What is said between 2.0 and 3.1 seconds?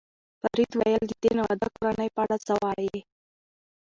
په اړه څه وایې؟